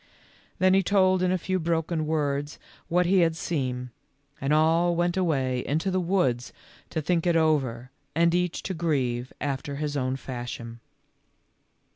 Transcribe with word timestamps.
Then 0.57 0.73
he 0.73 0.81
told 0.81 1.21
in 1.21 1.31
a 1.31 1.37
few 1.37 1.59
broken 1.59 2.07
words 2.07 2.57
what 2.87 3.05
he 3.05 3.19
had 3.19 3.35
seen, 3.35 3.91
and 4.41 4.51
all 4.51 4.95
went 4.95 5.15
away 5.15 5.63
into 5.63 5.91
the 5.91 5.99
woods 5.99 6.51
to 6.89 7.03
think 7.03 7.27
it 7.27 7.35
over 7.35 7.91
and 8.15 8.33
each 8.33 8.63
to 8.63 8.73
grieve 8.73 9.31
after 9.39 9.75
his 9.75 9.95
own 9.95 10.15
fashion. 10.15 10.79